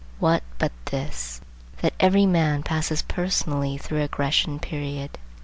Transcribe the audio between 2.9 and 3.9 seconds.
personally